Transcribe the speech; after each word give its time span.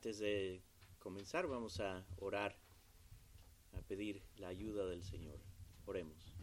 Antes 0.00 0.18
de 0.18 0.62
comenzar 0.98 1.46
vamos 1.46 1.78
a 1.78 2.06
orar, 2.16 2.56
a 3.74 3.82
pedir 3.82 4.22
la 4.38 4.48
ayuda 4.48 4.86
del 4.86 5.04
Señor. 5.04 5.38
Oremos. 5.84 6.38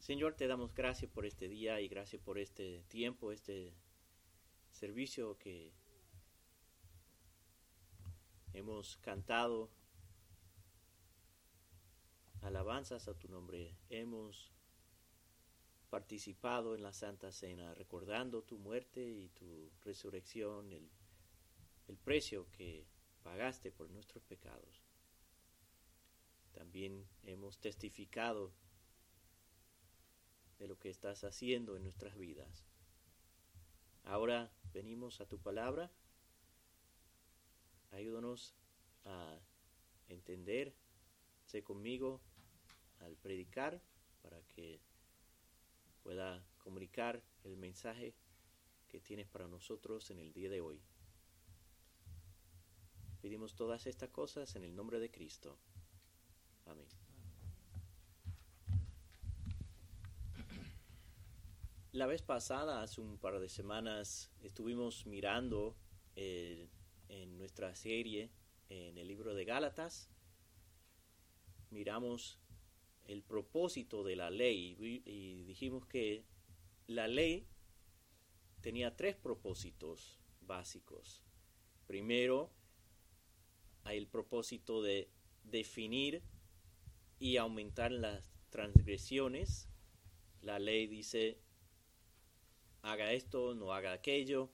Señor, 0.00 0.34
te 0.34 0.48
damos 0.48 0.74
gracias 0.74 1.08
por 1.12 1.24
este 1.24 1.46
día 1.46 1.80
y 1.80 1.86
gracias 1.86 2.20
por 2.20 2.40
este 2.40 2.82
tiempo, 2.88 3.30
este 3.30 3.72
servicio 4.72 5.38
que 5.38 5.70
hemos 8.52 8.96
cantado 8.96 9.70
alabanzas 12.40 13.06
a 13.06 13.14
tu 13.14 13.28
nombre. 13.28 13.76
Hemos 13.90 14.50
participado 15.88 16.74
en 16.74 16.82
la 16.82 16.92
Santa 16.92 17.30
Cena, 17.30 17.74
recordando 17.74 18.42
tu 18.42 18.58
muerte 18.58 19.08
y 19.08 19.28
tu 19.28 19.70
resurrección, 19.84 20.72
el 20.72 20.90
el 21.92 21.98
precio 21.98 22.50
que 22.52 22.86
pagaste 23.22 23.70
por 23.70 23.90
nuestros 23.90 24.24
pecados. 24.24 24.82
También 26.52 27.06
hemos 27.22 27.58
testificado 27.58 28.50
de 30.58 30.68
lo 30.68 30.78
que 30.78 30.88
estás 30.88 31.22
haciendo 31.22 31.76
en 31.76 31.82
nuestras 31.82 32.16
vidas. 32.16 32.64
Ahora 34.04 34.50
venimos 34.72 35.20
a 35.20 35.26
tu 35.26 35.38
palabra. 35.38 35.92
Ayúdanos 37.90 38.54
a 39.04 39.38
entender, 40.08 40.74
sé 41.44 41.62
conmigo 41.62 42.22
al 43.00 43.16
predicar 43.18 43.82
para 44.22 44.40
que 44.44 44.80
pueda 46.02 46.42
comunicar 46.56 47.22
el 47.44 47.58
mensaje 47.58 48.14
que 48.88 48.98
tienes 48.98 49.28
para 49.28 49.46
nosotros 49.46 50.10
en 50.10 50.20
el 50.20 50.32
día 50.32 50.48
de 50.48 50.62
hoy. 50.62 50.80
Pedimos 53.22 53.54
todas 53.54 53.86
estas 53.86 54.10
cosas 54.10 54.56
en 54.56 54.64
el 54.64 54.74
nombre 54.74 54.98
de 54.98 55.08
Cristo. 55.08 55.56
Amén. 56.66 56.88
La 61.92 62.06
vez 62.06 62.20
pasada, 62.22 62.82
hace 62.82 63.00
un 63.00 63.18
par 63.18 63.38
de 63.38 63.48
semanas, 63.48 64.32
estuvimos 64.42 65.06
mirando 65.06 65.76
eh, 66.16 66.68
en 67.08 67.38
nuestra 67.38 67.76
serie 67.76 68.32
en 68.68 68.98
el 68.98 69.06
libro 69.06 69.34
de 69.34 69.44
Gálatas. 69.44 70.10
Miramos 71.70 72.40
el 73.04 73.22
propósito 73.22 74.02
de 74.02 74.16
la 74.16 74.30
ley 74.30 74.76
y 74.80 75.44
dijimos 75.44 75.86
que 75.86 76.24
la 76.88 77.06
ley 77.06 77.46
tenía 78.62 78.96
tres 78.96 79.14
propósitos 79.14 80.18
básicos. 80.40 81.22
Primero, 81.86 82.50
el 83.86 84.06
propósito 84.06 84.82
de 84.82 85.08
definir 85.44 86.22
y 87.18 87.36
aumentar 87.36 87.92
las 87.92 88.32
transgresiones. 88.50 89.68
La 90.40 90.58
ley 90.58 90.86
dice, 90.86 91.38
haga 92.82 93.12
esto, 93.12 93.54
no 93.54 93.72
haga 93.72 93.92
aquello, 93.92 94.50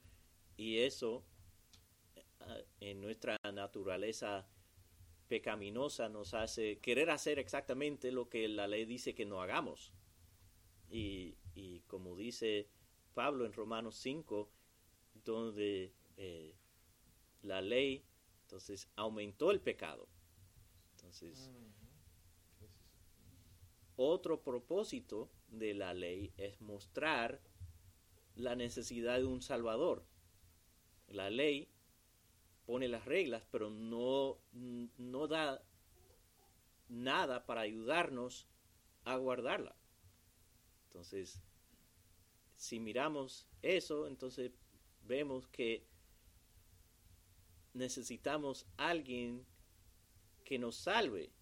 y 0.57 0.79
eso 0.79 1.25
eh, 2.17 2.67
en 2.81 3.01
nuestra 3.01 3.39
naturaleza 3.53 4.47
pecaminosa 5.29 6.09
nos 6.09 6.35
hace 6.35 6.79
querer 6.79 7.11
hacer 7.11 7.39
exactamente 7.39 8.11
lo 8.11 8.29
que 8.29 8.49
la 8.49 8.67
ley 8.67 8.85
dice 8.85 9.15
que 9.15 9.27
no 9.27 9.41
hagamos. 9.41 9.93
Y, 10.91 11.37
como 11.87 12.17
dice 12.17 12.69
Pablo 13.15 13.45
en 13.45 13.53
Romanos 13.53 13.97
5, 13.97 14.49
donde 15.25 15.93
eh, 16.17 16.55
la 17.43 17.61
ley 17.61 18.05
entonces 18.49 18.89
aumentó 18.97 19.51
el 19.51 19.61
pecado. 19.61 20.09
Entonces, 20.97 21.51
otro 23.97 24.43
propósito 24.43 25.31
de 25.49 25.75
la 25.75 25.93
ley 25.93 26.33
es 26.39 26.59
mostrar 26.63 27.43
la 28.37 28.57
necesidad 28.57 29.19
de 29.19 29.27
un 29.27 29.43
Salvador. 29.43 30.03
La 31.09 31.29
ley 31.29 31.69
pone 32.65 32.89
las 32.89 33.05
reglas, 33.05 33.45
pero 33.51 33.69
no, 33.69 34.39
no 34.97 35.27
da 35.27 35.63
nada 36.89 37.45
para 37.45 37.61
ayudarnos 37.61 38.47
a 39.05 39.17
guardarla. 39.17 39.77
Entonces, 40.87 41.43
si 42.57 42.81
miramos 42.81 43.47
eso, 43.61 44.07
entonces 44.07 44.53
vemos 45.03 45.47
que 45.49 45.88
necesitamos 47.75 48.67
alguien 48.77 49.47
que 50.45 50.59
nos 50.59 50.77
salve 50.77 51.33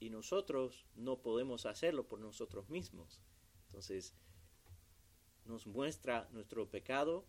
y 0.00 0.10
nosotros 0.10 0.86
no 0.96 1.22
podemos 1.22 1.66
hacerlo 1.66 2.06
por 2.06 2.20
nosotros 2.20 2.68
mismos. 2.68 3.22
Entonces, 3.66 4.14
nos 5.44 5.66
muestra 5.66 6.28
nuestro 6.32 6.68
pecado 6.68 7.26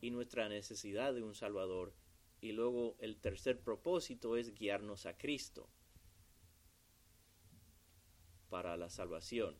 y 0.00 0.10
nuestra 0.10 0.48
necesidad 0.48 1.14
de 1.14 1.22
un 1.22 1.34
Salvador. 1.34 1.94
Y 2.40 2.52
luego 2.52 2.96
el 3.00 3.18
tercer 3.18 3.60
propósito 3.60 4.36
es 4.36 4.54
guiarnos 4.54 5.06
a 5.06 5.16
Cristo 5.16 5.68
para 8.48 8.76
la 8.76 8.88
salvación. 8.88 9.56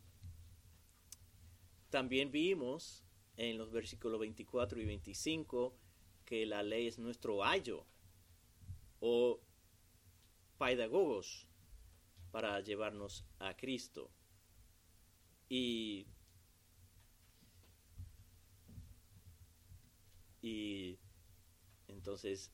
También 1.90 2.30
vimos 2.30 3.04
en 3.36 3.58
los 3.58 3.70
versículos 3.70 4.20
24 4.20 4.80
y 4.80 4.84
25 4.84 5.76
que 6.26 6.44
la 6.44 6.62
ley 6.62 6.88
es 6.88 6.98
nuestro 6.98 7.44
ayo 7.44 7.86
o 9.00 9.40
pedagogos 10.58 11.46
para 12.32 12.60
llevarnos 12.60 13.24
a 13.38 13.56
Cristo. 13.56 14.10
Y, 15.48 16.06
y 20.42 20.98
entonces 21.86 22.50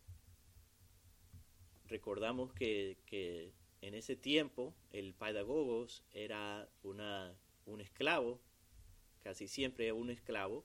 recordamos 1.87 2.53
que, 2.53 2.99
que, 3.07 3.55
en 3.81 3.95
ese 3.95 4.15
tiempo 4.15 4.75
el 4.93 5.15
pedagogos 5.15 6.05
era 6.13 6.69
una, 6.83 7.37
un 7.67 7.81
esclavo, 7.81 8.41
casi 9.25 9.49
siempre 9.49 9.91
un 9.93 10.11
esclavo, 10.11 10.65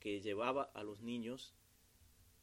que 0.00 0.20
llevaba 0.20 0.64
a 0.74 0.82
los 0.82 1.00
niños 1.00 1.54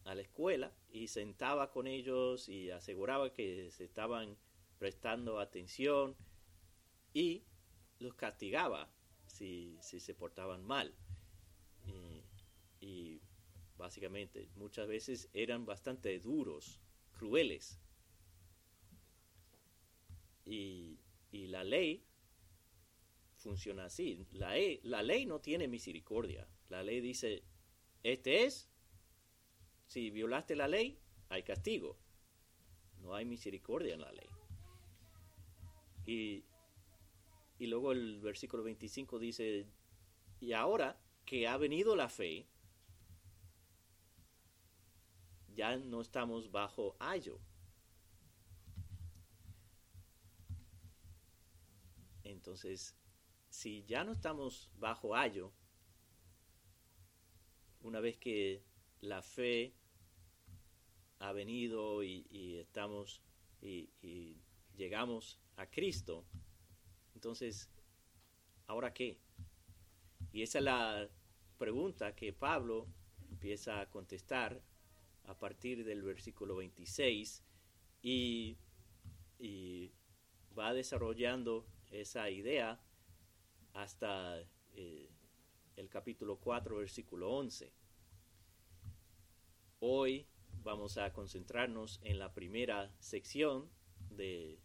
a 0.05 0.15
la 0.15 0.21
escuela 0.21 0.71
y 0.91 1.07
sentaba 1.07 1.71
con 1.71 1.87
ellos 1.87 2.47
y 2.47 2.69
aseguraba 2.69 3.33
que 3.33 3.69
se 3.71 3.83
estaban 3.83 4.37
prestando 4.77 5.39
atención 5.39 6.15
y 7.13 7.43
los 7.99 8.13
castigaba 8.13 8.89
si, 9.27 9.77
se 9.81 10.13
portaban 10.13 10.63
mal. 10.63 10.93
y 12.79 13.19
básicamente 13.77 14.47
muchas 14.55 14.87
veces 14.87 15.29
eran 15.33 15.65
bastante 15.65 16.19
duros, 16.19 16.79
crueles. 17.17 17.79
Y, 20.45 20.99
y 21.31 21.47
la 21.47 21.63
ley 21.63 22.05
funciona 23.37 23.85
así. 23.85 24.27
La, 24.31 24.53
la 24.83 25.01
ley 25.01 25.25
no 25.25 25.39
tiene 25.39 25.67
misericordia. 25.67 26.47
La 26.69 26.83
ley 26.83 27.01
dice, 27.01 27.43
este 28.03 28.43
es 28.45 28.69
si 29.85 30.09
violaste 30.09 30.55
la 30.55 30.67
ley, 30.67 30.99
hay 31.29 31.43
castigo. 31.43 31.97
No 33.01 33.13
hay 33.13 33.25
misericordia 33.25 33.93
en 33.93 34.01
la 34.01 34.11
ley. 34.11 34.29
Y, 36.05 36.45
y 37.59 37.67
luego 37.67 37.91
el 37.91 38.19
versículo 38.21 38.63
25 38.63 39.19
dice, 39.19 39.67
y 40.39 40.53
ahora 40.53 40.99
que 41.25 41.47
ha 41.47 41.57
venido 41.57 41.95
la 41.95 42.09
fe, 42.09 42.47
ya 45.55 45.77
no 45.77 46.01
estamos 46.01 46.51
bajo 46.51 46.95
ayo. 46.99 47.39
Entonces, 52.23 52.95
si 53.49 53.83
ya 53.85 54.03
no 54.03 54.11
estamos 54.11 54.69
bajo 54.77 55.15
ayo, 55.15 55.51
una 57.81 57.99
vez 57.99 58.17
que 58.17 58.63
la 59.01 59.21
fe 59.21 59.73
ha 61.19 61.31
venido 61.31 62.03
y, 62.03 62.57
estamos 62.59 63.21
y, 63.61 63.89
llegamos 64.75 65.39
a 65.55 65.67
Cristo, 65.67 66.25
entonces, 67.13 67.69
¿ahora 68.67 68.93
qué? 68.93 69.17
Y 70.33 70.41
esa 70.41 70.59
es 70.59 70.65
la 70.65 71.09
pregunta 71.57 72.13
que 72.13 72.33
Pablo 72.33 72.87
empieza 73.31 73.79
a 73.79 73.89
contestar 73.89 74.61
a 75.23 75.39
partir 75.39 75.85
del 75.85 76.03
versículo 76.03 76.57
26 76.57 77.43
y, 78.01 78.57
va 80.57 80.73
desarrollando 80.73 81.67
esa 81.91 82.29
idea 82.29 82.79
hasta 83.73 84.39
eh, 84.73 85.09
el 85.75 85.89
capítulo 85.89 86.37
4, 86.37 86.77
versículo 86.77 87.29
11. 87.31 87.73
Hoy 89.87 90.25
vamos 90.63 90.97
a 90.97 91.13
concentrarnos 91.13 91.99
en 92.01 92.17
la 92.17 92.33
primera 92.33 92.91
sección 92.97 93.69
de, 94.09 94.57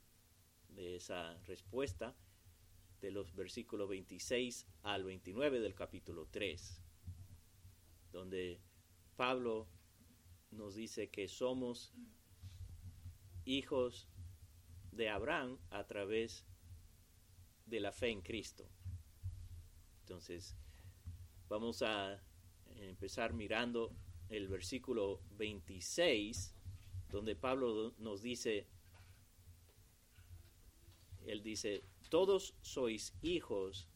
esa 0.79 1.39
respuesta, 1.43 2.17
de 3.03 3.11
los 3.11 3.35
versículos 3.35 3.87
26 3.91 4.67
al 4.83 5.05
29 5.05 5.61
del 5.61 5.75
capítulo 5.75 6.27
3, 6.31 6.81
donde 8.13 8.63
Pablo 9.17 9.69
nos 10.53 10.75
dice 10.75 11.11
que 11.11 11.29
somos 11.29 11.93
hijos 13.45 14.09
de 14.91 15.11
Abraham 15.11 15.59
a 15.69 15.87
través 15.87 16.47
de 17.67 17.79
la 17.79 17.93
fe 17.93 18.09
en 18.09 18.23
Cristo. 18.23 18.67
Entonces, 20.01 20.57
vamos 21.51 21.83
a 21.83 22.23
empezar 22.77 23.35
mirando 23.35 23.95
el 24.31 24.49
versículo 24.49 25.21
26, 25.39 26.55
donde 27.11 27.35
Pablo 27.35 27.93
nos 27.99 28.23
dice, 28.23 28.67
él 31.27 31.43
dice, 31.43 31.83
todos 32.09 32.55
sois 32.63 33.13
hijos 33.23 33.89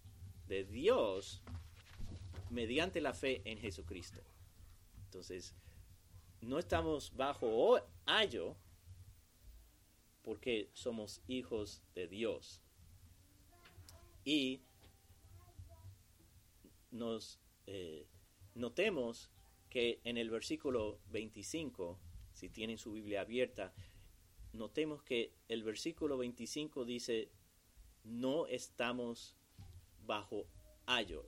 de 0.48 0.64
Dios 0.64 1.42
mediante 2.50 3.00
la 3.00 3.14
fe 3.14 3.42
en 3.44 3.58
Jesucristo. 3.58 4.20
Entonces, 5.06 5.54
no 6.40 6.58
estamos 6.58 7.14
bajo 7.16 7.80
ayo 8.04 8.56
porque 10.22 10.70
somos 10.72 11.20
hijos 11.28 11.82
de 11.94 12.08
Dios. 12.08 12.60
Y 14.24 14.62
nos 16.90 17.38
eh, 17.66 18.06
notemos 18.54 19.30
que 19.74 20.00
en 20.04 20.18
el 20.18 20.30
versículo 20.30 21.00
25, 21.10 21.98
si 22.32 22.48
tienen 22.48 22.78
su 22.78 22.92
Biblia 22.92 23.22
abierta, 23.22 23.74
notemos 24.52 25.02
que 25.02 25.34
el 25.48 25.64
versículo 25.64 26.16
25 26.16 26.84
dice, 26.84 27.32
no 28.04 28.46
estamos 28.46 29.36
bajo 30.06 30.46
ayo. 30.86 31.26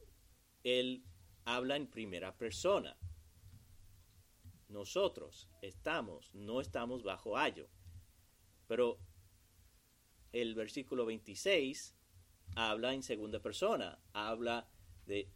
Él 0.62 1.02
habla 1.44 1.74
en 1.74 1.88
primera 1.88 2.38
persona. 2.38 2.96
Nosotros 4.68 5.48
estamos, 5.60 6.32
no 6.32 6.60
estamos 6.60 7.02
bajo 7.02 7.36
ayo. 7.36 7.66
Pero 8.68 9.00
el 10.32 10.54
versículo 10.54 11.04
26 11.04 11.96
habla 12.54 12.94
en 12.94 13.02
segunda 13.02 13.40
persona, 13.40 13.98
habla 14.12 14.68
de, 15.04 15.28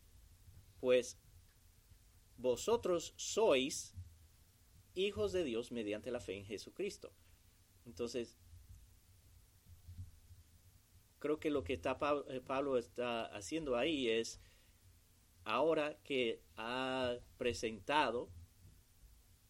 pues 0.79 1.19
vosotros 2.41 3.13
sois 3.17 3.95
hijos 4.95 5.33
de 5.33 5.45
Dios 5.45 5.73
mediante 5.73 6.11
la 6.11 6.21
fe 6.21 6.37
en 6.39 6.45
Jesucristo. 6.45 7.13
Entonces, 7.87 8.37
creo 11.19 11.39
que 11.39 11.51
lo 11.51 11.63
que 11.65 11.75
está 11.75 11.99
eh, 12.29 12.41
Pablo 12.41 12.79
está 12.79 13.27
haciendo 13.27 13.77
ahí 13.77 14.09
es, 14.09 14.41
ahora 15.45 15.99
que 16.03 16.43
ha 16.57 17.17
presentado 17.37 18.31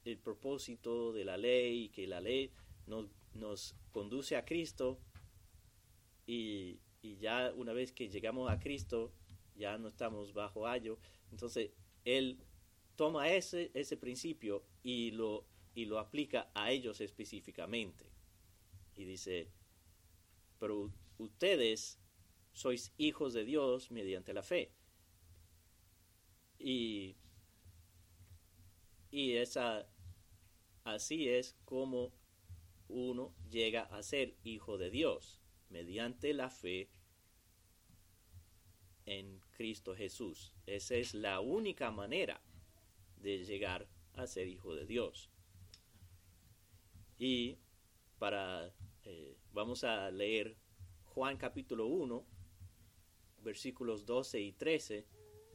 el 0.04 0.18
propósito 0.18 1.12
de 1.12 1.24
la 1.24 1.36
ley, 1.36 1.90
que 1.90 2.06
la 2.06 2.20
ley 2.20 2.50
nos, 2.86 3.06
nos 3.34 3.76
conduce 3.92 4.36
a 4.36 4.44
Cristo, 4.44 4.98
y, 6.26 6.80
y, 7.02 7.16
ya 7.16 7.52
una 7.56 7.72
vez 7.72 7.92
que 7.92 8.08
llegamos 8.08 8.50
a 8.50 8.58
Cristo, 8.58 9.12
ya 9.56 9.78
no 9.78 9.88
estamos 9.88 10.32
bajo 10.32 10.66
ayo, 10.66 10.98
entonces 11.32 11.72
Él 12.04 12.38
toma 13.00 13.30
ese, 13.30 13.70
ese 13.72 13.96
principio 13.96 14.62
y 14.82 15.12
lo, 15.12 15.46
y 15.74 15.86
lo 15.86 15.98
aplica 15.98 16.50
a 16.52 16.70
ellos 16.70 17.00
específicamente. 17.00 18.04
Y 18.94 19.06
dice, 19.06 19.48
pero 20.58 20.92
ustedes 21.16 21.98
sois 22.52 22.92
hijos 22.98 23.32
de 23.32 23.46
Dios 23.46 23.90
mediante 23.90 24.34
la 24.34 24.42
fe. 24.42 24.74
Y, 26.58 27.16
y 29.10 29.32
esa, 29.36 29.88
así 30.84 31.26
es 31.26 31.56
como 31.64 32.12
uno 32.88 33.34
llega 33.48 33.84
a 33.84 34.02
ser 34.02 34.36
hijo 34.44 34.76
de 34.76 34.90
Dios, 34.90 35.40
mediante 35.70 36.34
la 36.34 36.50
fe 36.50 36.90
en 39.06 39.40
Cristo 39.52 39.96
Jesús. 39.96 40.54
Esa 40.66 40.96
es 40.96 41.14
la 41.14 41.40
única 41.40 41.90
manera 41.90 42.42
de 43.22 43.44
llegar 43.44 43.88
a 44.14 44.26
ser 44.26 44.48
hijo 44.48 44.74
de 44.74 44.86
Dios. 44.86 45.30
Y 47.18 47.58
para, 48.18 48.72
eh, 49.04 49.36
vamos 49.52 49.84
a 49.84 50.10
leer 50.10 50.56
Juan 51.04 51.36
capítulo 51.36 51.86
1, 51.86 52.24
versículos 53.42 54.06
12 54.06 54.40
y 54.40 54.52
13, 54.52 55.06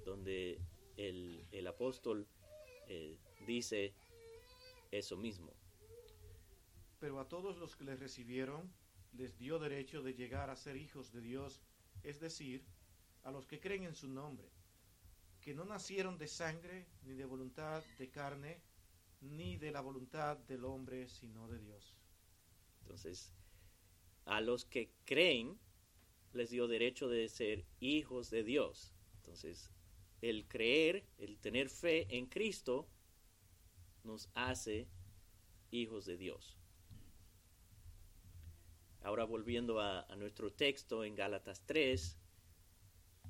donde 0.06 0.59
el, 0.97 1.67
apóstol 1.67 2.27
eh, 2.88 3.17
dice 3.47 3.94
eso 4.91 5.17
mismo. 5.17 5.53
Pero 7.00 7.19
a 7.19 7.27
todos 7.27 7.57
los 7.57 7.75
que 7.75 7.83
le 7.83 7.95
recibieron, 7.95 8.71
les 9.13 9.38
dio 9.38 9.59
derecho 9.59 10.03
de 10.03 10.13
llegar 10.13 10.50
a 10.50 10.56
ser 10.56 10.77
hijos 10.77 11.12
de 11.12 11.21
Dios, 11.21 11.62
es 12.03 12.19
decir, 12.19 12.63
a 13.23 13.31
los 13.31 13.47
que 13.47 13.59
creen 13.59 13.83
en 13.83 13.95
su 13.95 14.07
nombre, 14.07 14.50
que 15.45 15.53
no 15.53 15.63
nacieron 15.63 16.18
de 16.18 16.27
sangre, 16.27 16.88
ni 17.03 17.13
de 17.13 17.24
voluntad 17.24 17.83
de 18.00 18.09
carne, 18.09 18.59
ni 19.21 19.57
de 19.57 19.71
la 19.71 19.80
voluntad 19.80 20.38
del 20.38 20.65
hombre, 20.65 21.07
sino 21.07 21.47
de 21.47 21.59
Dios. 21.59 21.95
Entonces, 22.81 23.31
a 24.25 24.42
los 24.42 24.65
que 24.65 24.89
creen 25.06 25.59
les 26.33 26.50
dio 26.50 26.68
derecho 26.68 27.09
de 27.09 27.30
ser 27.30 27.63
hijos 27.80 28.31
de 28.31 28.44
Dios. 28.44 28.92
Entonces, 29.18 29.69
el 30.21 30.47
creer, 30.47 31.06
el 31.19 31.38
tener 31.38 31.69
fe 31.69 32.07
en 32.09 32.25
Cristo, 32.25 32.89
nos 34.03 34.31
hace 34.33 34.88
hijos 35.69 36.06
de 36.06 36.18
Dios. 36.18 36.57
Ahora 39.03 39.25
volviendo 39.25 39.80
a, 39.80 40.07
nuestro 40.18 40.51
texto 40.51 41.03
en 41.03 41.13
Gálatas 41.13 41.62
3, 41.68 42.18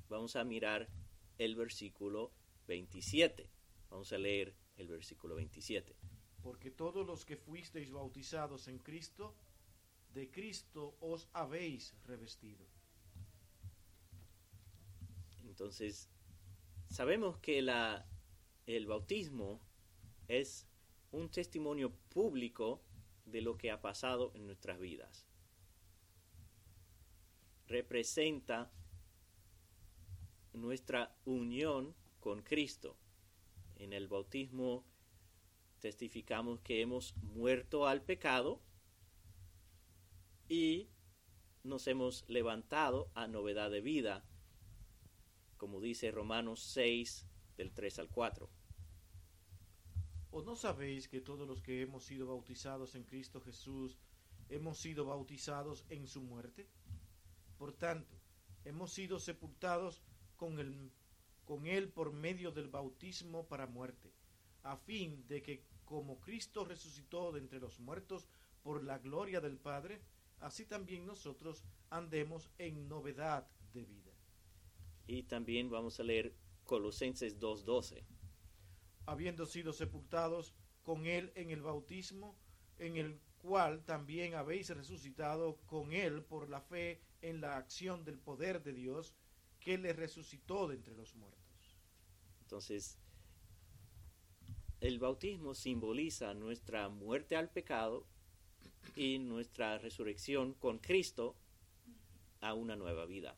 vamos 0.08 0.34
a 0.34 0.44
mirar 0.44 0.88
el 1.38 1.54
versículo 1.54 2.32
27. 2.66 3.48
Vamos 3.90 4.12
a 4.12 4.18
leer 4.18 4.54
el 4.76 4.88
versículo 4.88 5.34
27. 5.34 5.96
Porque 6.42 6.70
todos 6.70 7.06
los 7.06 7.24
que 7.24 7.36
fuisteis 7.36 7.90
bautizados 7.90 8.68
en 8.68 8.78
Cristo, 8.78 9.34
de 10.14 10.30
Cristo 10.30 10.96
os 11.00 11.28
habéis 11.32 11.94
revestido. 12.04 12.66
Entonces, 15.44 16.08
sabemos 16.90 17.38
que 17.38 17.62
la, 17.62 18.06
el 18.66 18.86
bautismo 18.86 19.60
es 20.28 20.66
un 21.12 21.30
testimonio 21.30 21.92
público 22.10 22.82
de 23.24 23.40
lo 23.40 23.56
que 23.56 23.70
ha 23.70 23.80
pasado 23.80 24.32
en 24.34 24.46
nuestras 24.46 24.78
vidas. 24.78 25.26
Representa 27.66 28.70
nuestra 30.56 31.14
unión 31.24 31.94
con 32.20 32.42
Cristo. 32.42 32.96
En 33.76 33.92
el 33.92 34.08
bautismo 34.08 34.84
testificamos 35.80 36.60
que 36.60 36.80
hemos 36.80 37.14
muerto 37.18 37.86
al 37.86 38.02
pecado 38.02 38.60
y 40.48 40.88
nos 41.62 41.86
hemos 41.86 42.24
levantado 42.28 43.10
a 43.14 43.26
novedad 43.26 43.70
de 43.70 43.80
vida, 43.80 44.24
como 45.56 45.80
dice 45.80 46.10
Romanos 46.10 46.60
6 46.60 47.26
del 47.56 47.72
3 47.72 47.98
al 48.00 48.08
4. 48.08 48.48
¿O 50.30 50.42
no 50.42 50.54
sabéis 50.54 51.08
que 51.08 51.20
todos 51.20 51.46
los 51.46 51.62
que 51.62 51.82
hemos 51.82 52.04
sido 52.04 52.26
bautizados 52.26 52.94
en 52.94 53.04
Cristo 53.04 53.40
Jesús 53.40 53.98
hemos 54.48 54.78
sido 54.78 55.04
bautizados 55.06 55.84
en 55.88 56.06
su 56.06 56.22
muerte? 56.22 56.68
Por 57.58 57.72
tanto, 57.72 58.16
hemos 58.64 58.92
sido 58.92 59.18
sepultados 59.18 60.02
con, 60.36 60.58
el, 60.58 60.90
con 61.44 61.66
él 61.66 61.88
por 61.88 62.12
medio 62.12 62.50
del 62.52 62.68
bautismo 62.68 63.46
para 63.46 63.66
muerte, 63.66 64.12
a 64.62 64.76
fin 64.76 65.26
de 65.28 65.42
que 65.42 65.64
como 65.84 66.20
Cristo 66.20 66.64
resucitó 66.64 67.32
de 67.32 67.40
entre 67.40 67.60
los 67.60 67.78
muertos 67.80 68.28
por 68.62 68.82
la 68.82 68.98
gloria 68.98 69.40
del 69.40 69.56
Padre, 69.58 70.02
así 70.40 70.66
también 70.66 71.06
nosotros 71.06 71.62
andemos 71.90 72.50
en 72.58 72.88
novedad 72.88 73.48
de 73.72 73.84
vida. 73.84 74.12
Y 75.06 75.22
también 75.22 75.70
vamos 75.70 76.00
a 76.00 76.02
leer 76.02 76.34
Colosenses 76.64 77.38
2.12. 77.38 78.02
Habiendo 79.06 79.46
sido 79.46 79.72
sepultados 79.72 80.52
con 80.82 81.06
Él 81.06 81.32
en 81.36 81.50
el 81.50 81.62
bautismo, 81.62 82.36
en 82.78 82.96
el 82.96 83.20
cual 83.38 83.84
también 83.84 84.34
habéis 84.34 84.70
resucitado 84.70 85.58
con 85.66 85.92
Él 85.92 86.24
por 86.24 86.48
la 86.48 86.60
fe 86.60 87.00
en 87.22 87.40
la 87.40 87.56
acción 87.56 88.04
del 88.04 88.18
poder 88.18 88.62
de 88.62 88.72
Dios, 88.72 89.14
que 89.66 89.78
le 89.78 89.92
resucitó 89.92 90.68
de 90.68 90.76
entre 90.76 90.94
los 90.94 91.16
muertos. 91.16 91.76
Entonces, 92.42 93.00
el 94.80 95.00
bautismo 95.00 95.54
simboliza 95.56 96.34
nuestra 96.34 96.88
muerte 96.88 97.34
al 97.34 97.50
pecado 97.50 98.06
y 98.94 99.18
nuestra 99.18 99.78
resurrección 99.78 100.54
con 100.54 100.78
Cristo 100.78 101.34
a 102.40 102.54
una 102.54 102.76
nueva 102.76 103.06
vida. 103.06 103.36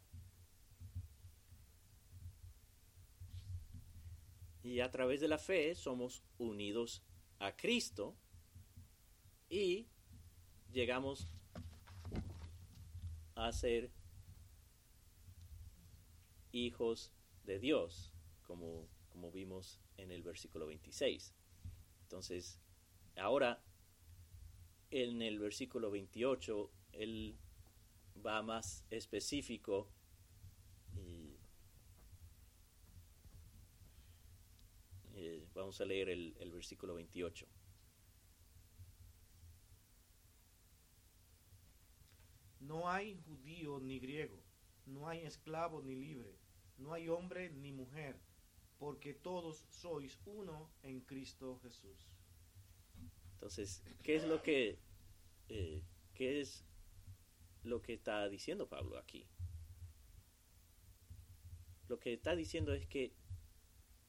Y 4.63 4.81
a 4.81 4.91
través 4.91 5.23
de 5.23 5.29
la 5.29 5.39
fe 5.39 5.75
somos 5.75 6.23
unidos 6.37 7.03
a 7.39 7.57
Cristo 7.57 8.15
y 9.49 9.87
llegamos 10.75 11.27
a 13.35 13.51
ser 13.51 13.91
hijos 16.52 17.12
de 17.45 17.59
Dios, 17.59 18.12
como, 18.47 18.88
como 19.11 19.31
vimos 19.31 19.81
en 19.97 20.12
el 20.12 20.23
versículo 20.23 20.67
26. 20.67 21.35
Entonces, 22.02 22.61
ahora 23.17 23.62
en 24.90 25.23
el 25.23 25.38
versículo 25.38 25.90
28, 25.90 26.71
él 26.93 27.37
va 28.25 28.43
más 28.43 28.85
específico 28.90 29.88
eh, 35.19 35.45
vamos 35.52 35.81
a 35.81 35.85
leer 35.85 36.11
el, 36.11 36.37
el 36.38 36.52
versículo 36.52 36.95
28. 36.95 37.47
No 42.61 42.88
hay 42.88 43.17
judío 43.26 43.81
ni 43.81 43.99
griego, 43.99 44.40
no 44.88 45.09
hay 45.09 45.21
esclavo 45.21 45.83
ni 45.83 45.95
libre, 45.95 46.37
no 46.78 46.92
hay 46.92 47.09
hombre 47.09 47.50
ni 47.50 47.73
mujer, 47.73 48.18
porque 48.78 49.14
todos 49.14 49.64
sois 49.71 50.18
uno 50.26 50.71
en 50.83 51.00
Cristo 51.00 51.59
Jesús. 51.62 52.07
Entonces, 53.35 53.83
¿qué 54.02 54.16
es 54.16 54.25
lo 54.25 54.42
que 54.42 54.78
eh, 55.49 55.83
qué 56.14 56.40
es 56.40 56.64
lo 57.62 57.80
que 57.83 57.95
está 57.95 58.28
diciendo 58.28 58.68
Pablo 58.68 58.99
aquí? 58.99 59.26
Lo 61.88 61.99
que 61.99 62.12
está 62.12 62.35
diciendo 62.35 62.75
es 62.75 62.87
que 62.87 63.14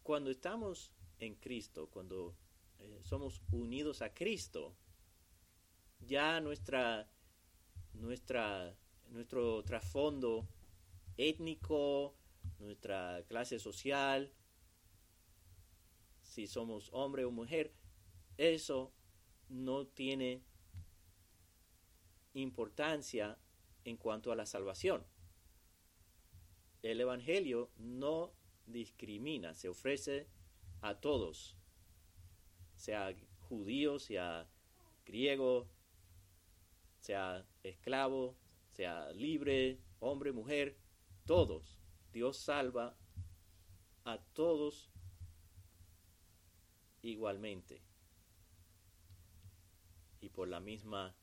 cuando 0.04 0.32
estamos 0.32 0.92
en 1.20 1.36
Cristo, 1.36 1.90
cuando 1.90 2.36
eh, 2.80 3.00
somos 3.04 3.42
unidos 3.52 4.02
a 4.02 4.14
Cristo, 4.14 4.76
ya 6.00 6.42
nuestra 6.42 7.10
nuestra, 7.94 8.76
nuestro 9.10 9.64
trasfondo 9.64 10.48
étnico, 11.20 12.16
nuestra 12.60 13.24
clase 13.28 13.60
social, 13.60 14.32
si 16.22 16.48
somos 16.48 16.90
hombre 16.94 17.26
o 17.26 17.32
mujer, 17.32 17.74
eso 18.38 18.94
no 19.50 19.86
tiene 19.86 20.42
importancia 22.34 23.38
en 23.84 23.98
cuanto 23.98 24.32
a 24.32 24.36
la 24.36 24.46
salvación. 24.46 25.06
El 26.84 27.02
Evangelio 27.02 27.70
no 27.78 28.32
discrimina, 28.66 29.54
se 29.54 29.68
ofrece 29.68 30.28
a 30.82 31.02
todos, 31.02 31.58
sea 32.76 33.14
judío, 33.50 34.00
sea 34.00 34.48
griego, 35.06 35.68
sea 37.02 37.46
esclavo, 37.64 38.38
sea 38.72 39.12
libre, 39.12 39.82
hombre, 40.00 40.32
mujer, 40.32 40.78
todos. 41.30 41.78
Dios 42.12 42.38
salva 42.38 42.98
a 44.04 44.18
todos 44.34 44.90
igualmente. 47.04 47.84
Y 50.22 50.30
por 50.30 50.48
la 50.48 50.60
misma 50.60 51.16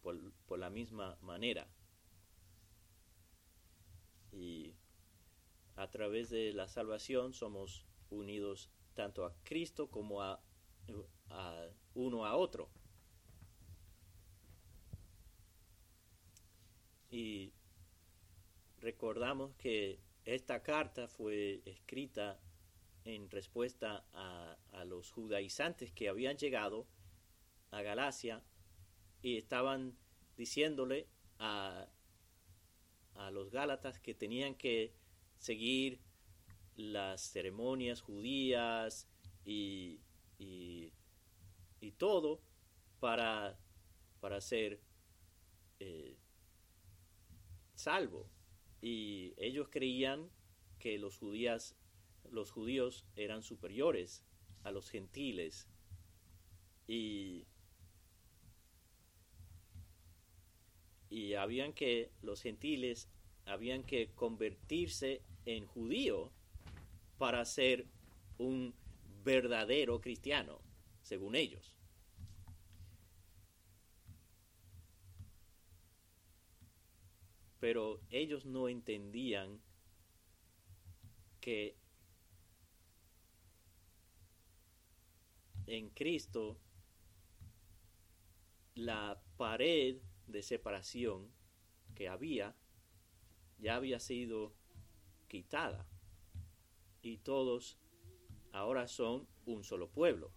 por, 0.00 0.32
por 0.46 0.58
la 0.58 0.70
misma 0.70 1.18
manera. 1.20 1.68
Y 4.32 4.74
a 5.74 5.90
través 5.90 6.30
de 6.30 6.54
la 6.54 6.66
salvación 6.66 7.34
somos 7.34 7.84
unidos 8.08 8.70
tanto 8.94 9.26
a 9.26 9.34
Cristo 9.44 9.90
como 9.90 10.22
a, 10.22 10.40
a 11.28 11.68
uno 11.92 12.24
a 12.24 12.34
otro. 12.34 12.70
Y 17.10 17.52
recordamos 18.86 19.52
que 19.56 19.98
esta 20.24 20.62
carta 20.62 21.08
fue 21.08 21.60
escrita 21.64 22.38
en 23.04 23.28
respuesta 23.28 24.06
a, 24.12 24.56
a, 24.70 24.84
los 24.84 25.10
judaizantes 25.10 25.90
que 25.90 26.08
habían 26.08 26.36
llegado 26.36 26.86
a 27.72 27.82
Galacia 27.82 28.44
y 29.22 29.38
estaban 29.38 29.96
diciéndole 30.36 31.08
a, 31.40 31.88
a 33.16 33.30
los 33.32 33.50
gálatas 33.50 33.98
que 33.98 34.14
tenían 34.14 34.54
que 34.54 34.92
seguir 35.36 35.98
las 36.76 37.22
ceremonias 37.22 38.00
judías 38.02 39.08
y, 39.44 39.98
y, 40.38 40.92
y 41.80 41.90
todo 41.90 42.40
para, 43.00 43.58
para 44.20 44.40
ser 44.40 44.80
eh, 45.80 46.16
salvo. 47.74 48.35
Y 48.80 49.34
ellos 49.36 49.68
creían 49.70 50.30
que 50.78 50.98
los, 50.98 51.16
judías, 51.16 51.76
los 52.30 52.50
judíos 52.50 53.06
eran 53.16 53.42
superiores 53.42 54.24
a 54.64 54.70
los 54.70 54.90
gentiles. 54.90 55.68
Y, 56.86 57.46
y 61.08 61.34
habían 61.34 61.72
que, 61.72 62.10
los 62.22 62.42
gentiles 62.42 63.08
habían 63.44 63.84
que 63.84 64.10
convertirse 64.14 65.22
en 65.44 65.66
judío 65.66 66.32
para 67.18 67.44
ser 67.44 67.86
un 68.38 68.74
verdadero 69.24 70.00
cristiano, 70.00 70.60
según 71.02 71.34
ellos. 71.34 71.76
Pero 77.66 78.00
ellos 78.10 78.46
no 78.46 78.68
entendían 78.68 79.60
que 81.40 81.76
en 85.66 85.90
Cristo 85.90 86.60
la 88.76 89.20
pared 89.36 90.00
de 90.28 90.44
separación 90.44 91.32
que 91.96 92.08
había 92.08 92.54
ya 93.58 93.74
había 93.74 93.98
sido 93.98 94.54
quitada 95.26 95.88
y 97.02 97.18
todos 97.18 97.80
ahora 98.52 98.86
son 98.86 99.26
un 99.44 99.64
solo 99.64 99.90
pueblo. 99.90 100.30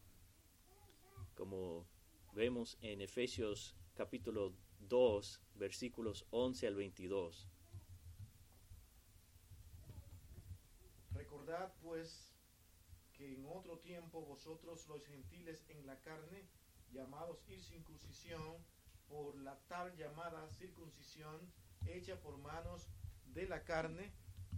Como 1.36 1.88
vemos 2.34 2.80
en 2.82 3.02
Efesios 3.02 3.76
capítulo 3.94 4.56
2, 4.80 5.42
versículos 5.56 6.26
11 6.32 6.68
al 6.68 6.76
22. 6.76 7.48
Recordad 11.14 11.74
pues 11.82 12.34
que 13.14 13.34
en 13.34 13.46
otro 13.46 13.78
tiempo 13.80 14.22
vosotros 14.22 14.88
los 14.88 15.06
gentiles 15.06 15.66
en 15.70 15.86
la 15.86 16.00
carne, 16.00 16.48
llamados 16.92 17.44
incircuncisión, 17.50 18.58
por 19.10 19.36
la 19.40 19.58
tal 19.68 19.96
llamada 19.98 20.48
circuncisión 20.50 21.52
hecha 21.88 22.22
por 22.22 22.38
manos 22.38 22.88
de 23.34 23.48
la 23.48 23.64
carne, 23.64 24.14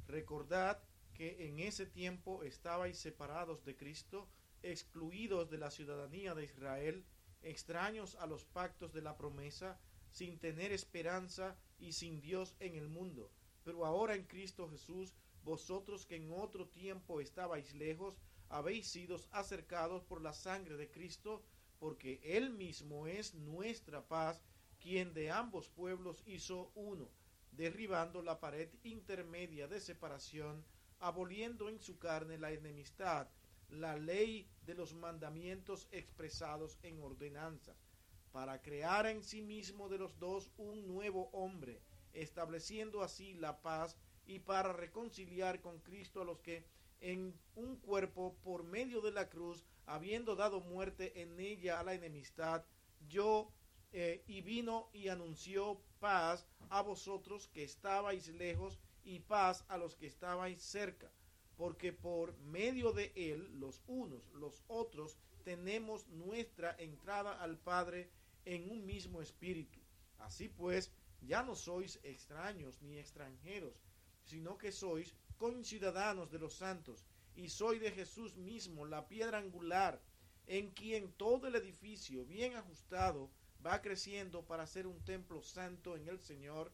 recordad 0.08 0.84
que 1.14 1.48
en 1.48 1.60
ese 1.60 1.86
tiempo 1.86 2.44
estabais 2.44 3.00
separados 3.00 3.64
de 3.64 3.76
Cristo, 3.76 4.28
excluidos 4.62 5.50
de 5.50 5.58
la 5.58 5.72
ciudadanía 5.72 6.36
de 6.36 6.46
Israel, 6.46 7.06
extraños 7.42 8.16
a 8.16 8.28
los 8.28 8.46
pactos 8.46 8.94
de 8.94 9.02
la 9.02 9.16
promesa, 9.16 9.80
sin 10.12 10.38
tener 10.40 10.72
esperanza 10.72 11.58
y 11.80 11.94
sin 11.94 12.22
Dios 12.22 12.56
en 12.60 12.76
el 12.76 12.90
mundo. 12.90 13.32
Pero 13.64 13.86
ahora 13.86 14.16
en 14.16 14.26
Cristo 14.26 14.70
Jesús, 14.70 15.14
vosotros 15.44 16.06
que 16.06 16.18
en 16.18 16.32
otro 16.32 16.68
tiempo 16.68 17.22
estabais 17.22 17.74
lejos, 17.74 18.20
habéis 18.50 18.88
sido 18.88 19.18
acercados 19.32 20.04
por 20.04 20.22
la 20.22 20.34
sangre 20.34 20.76
de 20.76 20.92
Cristo, 20.92 21.44
porque 21.80 22.20
Él 22.24 22.52
mismo 22.52 23.08
es 23.08 23.34
nuestra 23.34 24.08
paz, 24.08 24.44
quien 24.80 25.14
de 25.14 25.32
ambos 25.32 25.70
pueblos 25.70 26.22
hizo 26.26 26.72
uno, 26.76 27.10
derribando 27.52 28.22
la 28.22 28.40
pared 28.40 28.70
intermedia 28.84 29.68
de 29.68 29.80
separación, 29.80 30.66
aboliendo 31.00 31.70
en 31.70 31.80
su 31.80 31.98
carne 31.98 32.38
la 32.38 32.52
enemistad, 32.52 33.28
la 33.70 33.96
ley 33.96 34.50
de 34.66 34.76
los 34.76 34.94
mandamientos 34.94 35.88
expresados 35.92 36.78
en 36.84 37.02
ordenanzas 37.02 37.91
para 38.32 38.62
crear 38.62 39.06
en 39.06 39.24
sí 39.24 39.42
mismo 39.42 39.90
de 39.90 39.98
los 39.98 40.18
dos 40.20 40.52
un 40.58 40.88
nuevo 40.88 41.30
hombre, 41.34 41.82
estableciendo 42.14 43.04
así 43.04 43.34
la 43.34 43.62
paz 43.62 43.98
y 44.26 44.40
para 44.40 44.74
reconciliar 44.74 45.62
con 45.62 45.80
Cristo 45.80 46.22
a 46.22 46.26
los 46.26 46.40
que 46.40 46.66
en 47.02 47.34
un 47.56 47.78
cuerpo 47.78 48.36
por 48.44 48.64
medio 48.64 49.02
de 49.02 49.12
la 49.12 49.30
cruz, 49.30 49.66
habiendo 49.86 50.36
dado 50.36 50.62
muerte 50.62 51.22
en 51.22 51.40
ella 51.40 51.80
a 51.80 51.84
la 51.84 51.94
enemistad, 51.94 52.64
yo 53.10 53.52
eh, 53.92 54.24
y 54.28 54.42
vino 54.42 54.90
y 54.94 55.10
anunció 55.10 55.82
paz 56.00 56.48
a 56.70 56.82
vosotros 56.82 57.50
que 57.50 57.64
estabais 57.64 58.28
lejos 58.30 58.80
y 59.04 59.20
paz 59.20 59.66
a 59.68 59.78
los 59.78 59.96
que 59.96 60.06
estabais 60.06 60.62
cerca, 60.62 61.12
porque 61.58 61.92
por 61.92 62.38
medio 62.40 62.94
de 62.94 63.12
él 63.16 63.60
los 63.60 63.82
unos, 63.88 64.30
los 64.34 64.64
otros, 64.68 65.18
tenemos 65.44 66.08
nuestra 66.08 66.76
entrada 66.78 67.42
al 67.42 67.58
Padre 67.58 68.10
en 68.46 68.70
un 68.72 68.86
mismo 68.86 69.22
espíritu. 69.22 69.80
Así 70.20 70.50
pues, 70.50 70.92
ya 71.22 71.44
no 71.44 71.56
sois 71.56 72.00
extraños 72.04 72.82
ni 72.82 72.98
extranjeros, 72.98 73.82
sino 74.24 74.58
que 74.58 74.72
sois 74.72 75.16
conciudadanos 75.38 76.32
de 76.32 76.40
los 76.40 76.54
santos, 76.54 77.06
y 77.36 77.50
soy 77.50 77.80
de 77.80 77.92
Jesús 77.92 78.36
mismo, 78.36 78.86
la 78.86 79.08
piedra 79.08 79.38
angular, 79.38 80.02
en 80.48 80.72
quien 80.72 81.12
todo 81.14 81.48
el 81.48 81.56
edificio 81.56 82.26
bien 82.26 82.56
ajustado 82.56 83.32
va 83.66 83.82
creciendo 83.82 84.46
para 84.46 84.68
ser 84.68 84.88
un 84.88 85.00
templo 85.04 85.42
santo 85.42 85.96
en 85.96 86.08
el 86.08 86.20
Señor, 86.20 86.72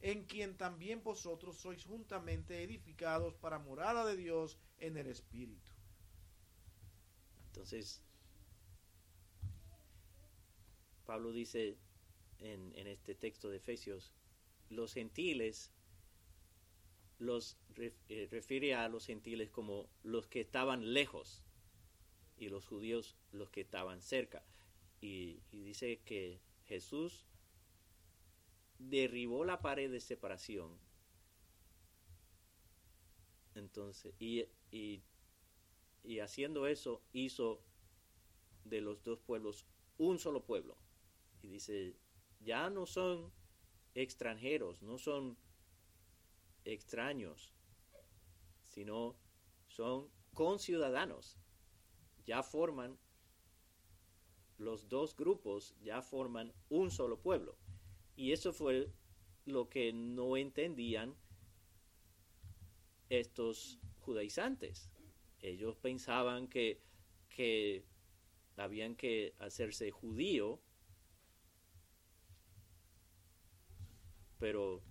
en 0.00 0.24
quien 0.24 0.56
también 0.56 1.02
vosotros 1.02 1.56
sois 1.56 1.84
juntamente 1.84 2.62
edificados 2.62 3.34
para 3.34 3.58
morada 3.58 4.04
de 4.04 4.16
Dios 4.16 4.58
en 4.78 4.96
el 4.96 5.06
Espíritu. 5.06 5.72
Entonces, 7.46 8.02
Pablo 11.04 11.32
dice 11.32 11.76
en, 12.40 12.72
este 12.86 13.14
texto 13.14 13.48
de 13.48 13.58
Efesios, 13.58 14.12
los 14.70 14.94
gentiles 14.94 15.70
los 17.18 17.56
eh, 17.76 18.28
refiere 18.30 18.74
a 18.74 18.88
los 18.88 19.06
gentiles 19.06 19.50
como 19.50 19.88
los 20.02 20.26
que 20.26 20.40
estaban 20.40 20.92
lejos 20.92 21.42
y 22.36 22.48
los 22.48 22.66
judíos 22.66 23.16
los 23.32 23.50
que 23.50 23.60
estaban 23.60 24.02
cerca. 24.02 24.44
Y, 25.00 25.40
dice 25.50 26.00
que 26.04 26.40
Jesús 26.64 27.26
derribó 28.78 29.44
la 29.44 29.60
pared 29.60 29.90
de 29.90 30.00
separación. 30.00 30.78
Entonces, 33.54 34.14
y, 34.18 34.46
y 36.02 36.18
haciendo 36.18 36.66
eso, 36.66 37.02
hizo 37.12 37.62
de 38.64 38.80
los 38.80 39.02
dos 39.04 39.20
pueblos 39.20 39.66
un 39.98 40.18
solo 40.18 40.44
pueblo. 40.44 40.76
Y 41.44 41.48
dice, 41.48 41.94
ya 42.40 42.70
no 42.70 42.86
son 42.86 43.30
extranjeros, 43.94 44.80
no 44.80 44.96
son 44.96 45.36
extraños, 46.64 47.52
sino 48.62 49.14
son 49.68 50.08
conciudadanos. 50.32 51.38
Ya 52.24 52.42
forman, 52.42 52.98
los 54.56 54.88
dos 54.88 55.14
grupos 55.14 55.76
ya 55.82 56.00
forman 56.00 56.54
un 56.70 56.90
solo 56.90 57.20
pueblo. 57.20 57.58
Y 58.16 58.32
eso 58.32 58.54
fue 58.54 58.90
lo 59.44 59.68
que 59.68 59.92
no 59.92 60.38
entendían 60.38 61.14
estos 63.10 63.78
judaizantes. 64.00 64.90
Ellos 65.42 65.76
pensaban 65.76 66.48
que, 66.48 66.80
que 67.28 67.84
habían 68.56 68.96
que 68.96 69.34
hacerse 69.38 69.90
judío, 69.90 70.62
pero 74.38 74.82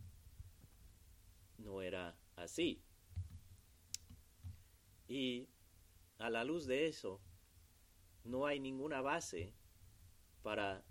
no 1.57 1.81
era 1.81 2.17
así. 2.35 2.81
Y 5.07 5.47
a 6.17 6.29
la 6.29 6.43
luz 6.43 6.65
de 6.65 6.87
eso, 6.87 7.19
no 8.23 8.45
hay 8.45 8.59
ninguna 8.59 9.01
base 9.01 9.53
para 10.41 10.83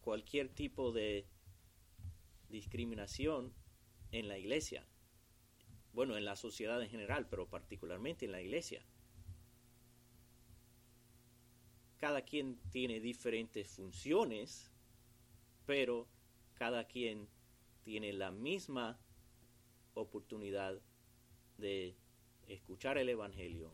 cualquier 0.00 0.48
tipo 0.48 0.92
de 0.92 1.26
discriminación 2.48 3.52
en 4.10 4.28
la 4.28 4.38
iglesia. 4.38 4.86
Bueno, 5.92 6.16
en 6.16 6.24
la 6.24 6.36
sociedad 6.36 6.82
en 6.82 6.88
general, 6.88 7.28
pero 7.28 7.48
particularmente 7.48 8.26
en 8.26 8.32
la 8.32 8.40
iglesia. 8.40 8.84
Cada 11.98 12.22
quien 12.22 12.58
tiene 12.70 13.00
diferentes 13.00 13.68
funciones, 13.68 14.70
pero 15.66 16.06
cada 16.58 16.88
quien 16.88 17.28
tiene 17.84 18.12
la 18.12 18.32
misma 18.32 18.98
oportunidad 19.94 20.80
de 21.56 21.96
escuchar 22.48 22.98
el 22.98 23.08
Evangelio 23.08 23.72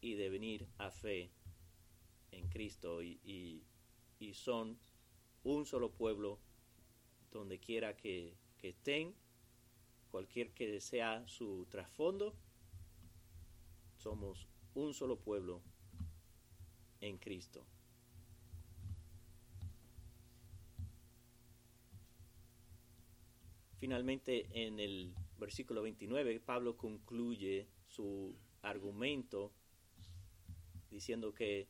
y 0.00 0.14
de 0.14 0.30
venir 0.30 0.66
a 0.78 0.90
fe 0.90 1.30
en 2.32 2.48
Cristo 2.48 3.02
y, 3.02 3.62
son 4.32 4.80
un 5.44 5.66
solo 5.66 5.92
pueblo 5.92 6.40
donde 7.30 7.60
quiera 7.60 7.94
que, 7.94 8.34
que 8.56 8.70
estén, 8.70 9.14
cualquier 10.10 10.52
que 10.54 10.80
sea 10.80 11.28
su 11.28 11.66
trasfondo, 11.70 12.34
somos 13.98 14.48
un 14.74 14.94
solo 14.94 15.18
pueblo 15.18 15.62
en 17.00 17.18
Cristo. 17.18 17.66
Finalmente, 23.78 24.46
en 24.52 24.78
el 24.80 25.14
versículo 25.38 25.82
29, 25.82 26.40
Pablo 26.40 26.76
concluye 26.76 27.68
su 27.86 28.34
argumento 28.62 29.52
diciendo 30.90 31.34
que 31.34 31.68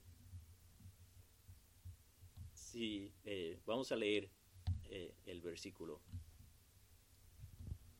si 2.52 3.12
eh, 3.24 3.58
vamos 3.66 3.90
a 3.92 3.96
leer 3.96 4.30
eh, 4.84 5.14
el 5.26 5.40
versículo. 5.40 6.00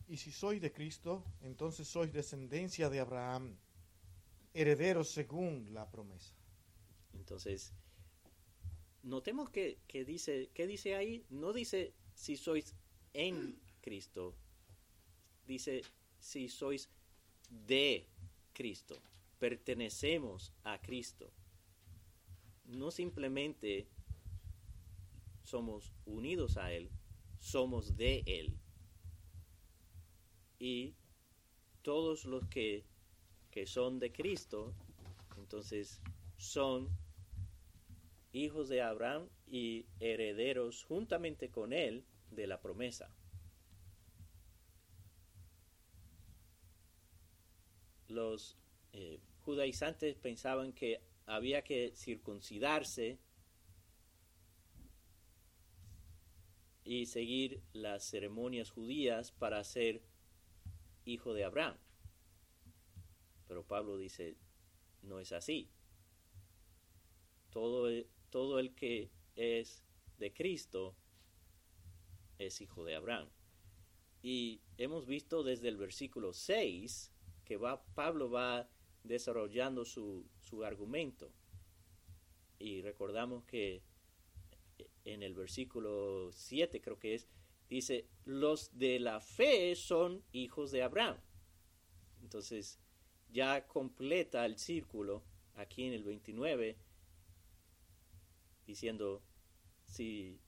Y 0.06 0.16
si 0.18 0.32
sois 0.32 0.60
de 0.60 0.70
Cristo, 0.70 1.24
entonces 1.40 1.88
sois 1.88 2.12
descendencia 2.12 2.90
de 2.90 3.00
Abraham, 3.00 3.56
herederos 4.52 5.08
según 5.08 5.72
la 5.72 5.90
promesa. 5.90 6.34
Entonces, 7.14 7.72
notemos 9.02 9.48
que, 9.50 9.78
que 9.86 10.04
dice, 10.04 10.50
¿qué 10.52 10.66
dice 10.66 10.94
ahí? 10.94 11.24
No 11.30 11.52
dice 11.52 11.94
si 12.14 12.36
sois 12.36 12.74
en 13.14 13.58
Cristo. 13.84 14.34
Dice, 15.46 15.82
si 16.18 16.48
sois 16.48 16.88
de 17.50 18.08
Cristo, 18.54 18.96
pertenecemos 19.38 20.52
a 20.62 20.80
Cristo. 20.80 21.30
No 22.64 22.90
simplemente 22.90 23.86
somos 25.42 25.92
unidos 26.06 26.56
a 26.56 26.72
Él, 26.72 26.88
somos 27.38 27.94
de 27.98 28.22
Él. 28.24 28.56
Y 30.58 30.94
todos 31.82 32.24
los 32.24 32.48
que, 32.48 32.86
que 33.50 33.66
son 33.66 33.98
de 33.98 34.12
Cristo, 34.12 34.72
entonces 35.36 36.00
son 36.38 36.88
hijos 38.32 38.70
de 38.70 38.80
Abraham 38.80 39.28
y 39.46 39.84
herederos 40.00 40.84
juntamente 40.84 41.50
con 41.50 41.74
Él 41.74 42.06
de 42.30 42.46
la 42.46 42.62
promesa. 42.62 43.14
Los 48.08 48.56
eh, 48.92 49.20
judaizantes 49.42 50.16
pensaban 50.16 50.72
que 50.72 51.00
había 51.26 51.62
que 51.62 51.92
circuncidarse 51.94 53.18
y 56.84 57.06
seguir 57.06 57.62
las 57.72 58.04
ceremonias 58.04 58.70
judías 58.70 59.32
para 59.32 59.64
ser 59.64 60.02
hijo 61.04 61.32
de 61.32 61.44
Abraham. 61.44 61.76
Pero 63.48 63.66
Pablo 63.66 63.96
dice, 63.96 64.36
no 65.02 65.18
es 65.18 65.32
así. 65.32 65.70
Todo 67.50 67.88
el, 67.88 68.06
todo 68.30 68.58
el 68.58 68.74
que 68.74 69.10
es 69.36 69.82
de 70.18 70.32
Cristo 70.32 70.94
es 72.38 72.60
hijo 72.60 72.84
de 72.84 72.96
Abraham. 72.96 73.28
Y 74.22 74.60
hemos 74.78 75.06
visto 75.06 75.42
desde 75.42 75.68
el 75.68 75.76
versículo 75.76 76.32
6 76.32 77.13
que 77.44 77.56
va, 77.56 77.84
Pablo 77.94 78.30
va 78.30 78.68
desarrollando 79.02 79.84
su, 79.84 80.26
su 80.40 80.64
argumento. 80.64 81.30
Y 82.58 82.82
recordamos 82.82 83.44
que 83.44 83.82
en 85.04 85.22
el 85.22 85.34
versículo 85.34 86.30
7 86.32 86.80
creo 86.80 86.98
que 86.98 87.14
es, 87.14 87.28
dice, 87.68 88.08
los 88.24 88.76
de 88.78 88.98
la 88.98 89.20
fe 89.20 89.74
son 89.76 90.22
hijos 90.32 90.70
de 90.70 90.82
Abraham. 90.82 91.18
Entonces 92.22 92.78
ya 93.30 93.66
completa 93.66 94.46
el 94.46 94.58
círculo 94.58 95.22
aquí 95.56 95.84
en 95.84 95.92
el 95.92 96.04
29 96.04 96.78
diciendo, 98.66 99.22
si, 99.84 100.40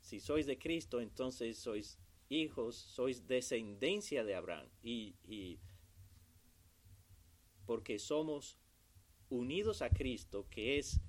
si 0.00 0.20
sois 0.20 0.46
de 0.46 0.58
Cristo, 0.58 1.00
entonces 1.00 1.58
sois 1.58 1.98
hijos, 2.28 2.76
sois 2.76 3.26
descendencia 3.26 4.24
de 4.24 4.34
Abraham. 4.34 4.68
Y, 4.82 5.16
y 5.24 5.58
porque 7.66 7.98
somos 7.98 8.58
unidos 9.28 9.82
a 9.82 9.90
Cristo, 9.90 10.46
que 10.50 10.78
es 10.78 11.00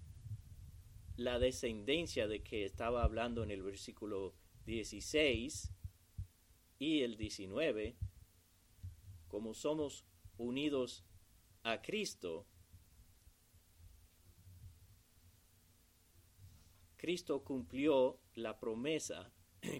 la 1.18 1.39
descendencia 1.39 2.28
de 2.28 2.44
que 2.44 2.65
estaba 2.65 3.04
hablando 3.04 3.44
en 3.44 3.52
el 3.52 3.63
versículo 3.63 4.36
16 4.65 5.72
y 6.80 7.02
el 7.02 7.18
19, 7.18 7.96
como 9.28 9.54
somos 9.54 10.06
unidos 10.38 11.06
a 11.63 11.82
Cristo, 11.82 12.46
Cristo 16.98 17.44
cumplió 17.44 18.20
la 18.34 18.60
promesa 18.60 19.32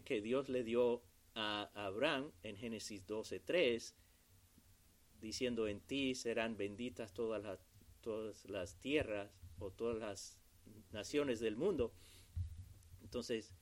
que 0.06 0.22
Dios 0.22 0.48
le 0.48 0.64
dio 0.64 1.02
a 1.34 1.72
Abraham 1.74 2.32
en 2.44 2.56
Génesis 2.56 3.06
12.3, 3.08 3.94
diciendo 5.22 5.68
en 5.68 5.80
ti 5.80 6.16
serán 6.16 6.58
benditas 6.58 7.14
todas 7.14 7.44
las, 7.44 7.60
todas 8.02 8.46
las 8.46 8.76
tierras 8.80 9.32
o 9.60 9.72
todas 9.72 9.98
las 9.98 10.40
naciones 10.92 11.40
del 11.40 11.56
mundo. 11.56 11.94
Entonces, 13.02 13.54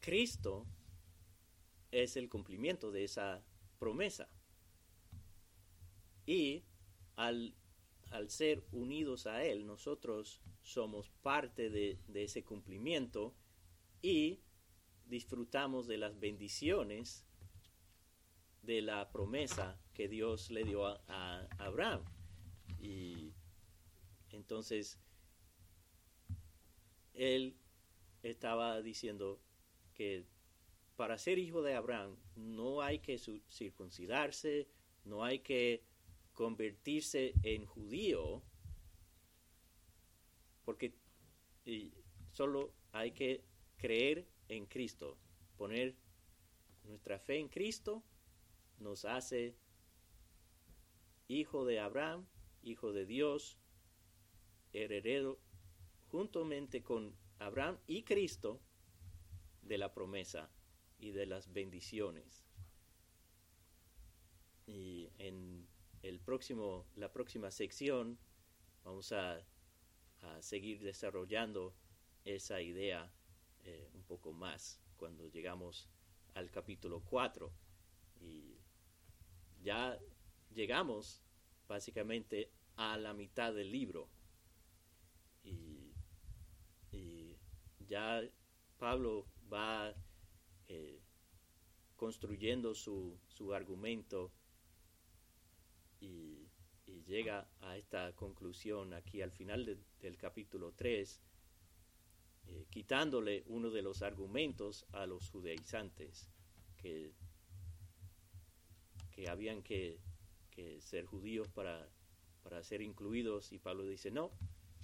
Cristo 0.00 0.66
es 1.90 2.16
el 2.16 2.28
cumplimiento 2.28 2.90
de 2.90 3.04
esa 3.04 3.44
promesa. 3.78 4.28
Y 6.26 6.64
al, 7.16 7.54
al 8.10 8.30
ser 8.30 8.64
unidos 8.72 9.26
a 9.26 9.44
Él, 9.44 9.66
nosotros 9.66 10.40
somos 10.62 11.10
parte 11.22 11.70
de, 11.70 11.98
de 12.08 12.24
ese 12.24 12.44
cumplimiento 12.44 13.34
y 14.00 14.40
disfrutamos 15.06 15.86
de 15.86 15.98
las 15.98 16.18
bendiciones 16.18 17.24
de 18.62 18.80
la 18.80 19.10
promesa 19.10 19.78
que 19.92 20.08
Dios 20.08 20.50
le 20.50 20.64
dio 20.64 20.86
a, 20.86 21.46
Abraham. 21.58 22.04
Y 22.80 23.32
entonces 24.30 24.98
él 27.14 27.56
estaba 28.22 28.80
diciendo 28.80 29.40
que 29.94 30.24
para 30.96 31.18
ser 31.18 31.38
hijo 31.38 31.62
de 31.62 31.74
Abraham 31.74 32.16
no 32.36 32.80
hay 32.80 33.00
que 33.00 33.18
circuncidarse, 33.18 34.68
no 35.04 35.24
hay 35.24 35.40
que 35.40 35.82
convertirse 36.32 37.34
en 37.42 37.66
judío, 37.66 38.42
porque 40.64 40.94
solo 42.32 42.72
hay 42.92 43.12
que 43.12 43.44
creer 43.76 44.26
en 44.48 44.66
Cristo, 44.66 45.18
poner 45.56 45.96
nuestra 46.84 47.18
fe 47.18 47.38
en 47.38 47.48
Cristo 47.48 48.02
nos 48.82 49.04
hace 49.04 49.56
hijo 51.28 51.64
de 51.64 51.80
Abraham, 51.80 52.26
hijo 52.62 52.92
de 52.92 53.06
Dios, 53.06 53.58
heredero 54.72 55.38
juntamente 56.10 56.82
con 56.82 57.14
Abraham 57.38 57.78
y 57.86 58.02
Cristo 58.02 58.60
de 59.62 59.78
la 59.78 59.92
promesa 59.94 60.50
y 60.98 61.10
de 61.10 61.26
las 61.26 61.52
bendiciones. 61.52 62.44
Y 64.66 65.08
en 65.18 65.66
el 66.02 66.20
próximo, 66.20 66.86
la 66.96 67.12
próxima 67.12 67.50
sección 67.50 68.18
vamos 68.84 69.12
a, 69.12 69.40
seguir 70.38 70.80
desarrollando 70.80 71.74
esa 72.24 72.62
idea 72.62 73.12
eh, 73.64 73.90
un 73.92 74.04
poco 74.04 74.32
más 74.32 74.80
cuando 74.96 75.26
llegamos 75.26 75.88
al 76.34 76.48
capítulo 76.52 77.00
4. 77.00 77.52
Y 78.20 78.51
ya 79.62 79.98
llegamos 80.54 81.22
básicamente 81.68 82.50
a 82.76 82.96
la 82.96 83.14
mitad 83.14 83.54
del 83.54 83.70
libro. 83.70 84.08
Y, 85.44 85.78
ya 87.88 88.22
Pablo 88.78 89.26
va 89.52 89.94
eh, 90.66 90.98
construyendo 91.94 92.74
su, 92.74 93.18
su 93.28 93.52
argumento 93.52 94.32
y, 96.00 96.48
y, 96.86 97.02
llega 97.02 97.46
a 97.60 97.76
esta 97.76 98.14
conclusión 98.14 98.94
aquí 98.94 99.20
al 99.20 99.30
final 99.30 99.78
del 100.00 100.16
capítulo 100.16 100.72
3, 100.72 101.20
eh, 102.46 102.66
quitándole 102.70 103.44
uno 103.46 103.70
de 103.70 103.82
los 103.82 104.00
argumentos 104.00 104.86
a 104.92 105.04
los 105.04 105.28
judaizantes 105.28 106.30
que, 106.78 107.12
que 109.12 109.28
habían 109.28 109.62
que, 109.62 110.00
que 110.50 110.80
ser 110.80 111.04
judíos 111.04 111.48
para, 111.48 111.88
para 112.42 112.62
ser 112.62 112.82
incluidos 112.82 113.52
y 113.52 113.58
Pablo 113.58 113.84
dice, 113.84 114.10
no, 114.10 114.32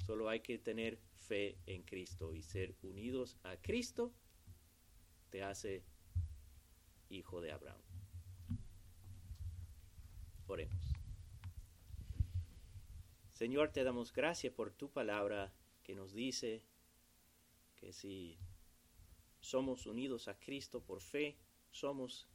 solo 0.07 0.29
hay 0.29 0.41
que 0.41 0.59
tener 0.59 0.99
fe 1.17 1.59
en 1.67 1.83
Cristo 1.83 2.35
y 2.35 2.43
ser 2.43 2.75
unidos 2.83 3.37
a 3.43 3.57
Cristo 3.57 4.13
te 5.31 5.43
hace 5.43 5.83
hijo 7.11 7.41
de 7.41 7.53
Abraham. 7.53 7.81
Oremos. 10.47 10.95
Señor, 13.31 13.71
te 13.71 13.85
damos 13.85 14.13
gracias 14.13 14.53
por 14.53 14.73
tu 14.73 14.91
palabra 14.91 15.53
que 15.85 15.95
nos 15.95 16.13
dice 16.13 16.63
que 17.77 17.93
si 17.93 18.39
somos 19.41 19.87
unidos 19.87 20.27
a 20.29 20.39
Cristo 20.39 20.83
por 20.83 21.01
fe, 21.01 21.37
somos 21.71 22.27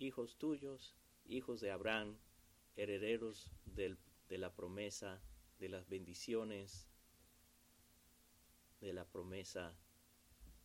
hijos 0.00 0.36
tuyos, 0.36 0.94
hijos 1.26 1.60
de 1.60 1.70
Abraham, 1.70 2.16
herederos 2.76 3.50
de 3.76 4.38
la 4.38 4.52
promesa, 4.54 5.20
de 5.58 5.68
las 5.68 5.88
bendiciones, 5.88 6.88
de 8.80 8.92
la 8.94 9.04
promesa 9.04 9.76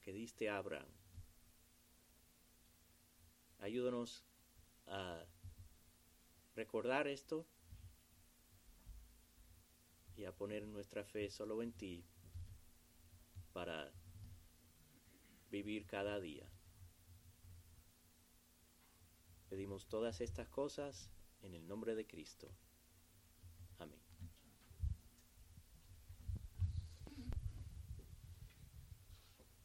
que 0.01 0.13
diste 0.13 0.49
a 0.49 0.57
Abraham. 0.57 0.87
Ayúdanos 3.59 4.23
a 4.87 5.25
recordar 6.55 7.07
esto 7.07 7.45
y 10.15 10.23
a 10.23 10.31
poner 10.31 10.65
nuestra 10.65 11.03
fe 11.03 11.29
solo 11.29 11.61
en 11.61 11.73
ti 11.73 12.05
para 13.51 13.91
vivir 15.51 15.85
cada 15.85 16.19
día. 16.19 16.49
Pedimos 19.49 19.87
todas 19.87 20.21
estas 20.21 20.49
cosas 20.49 21.11
en 21.41 21.53
el 21.53 21.67
nombre 21.67 21.95
de 21.95 22.07
Cristo. 22.07 22.51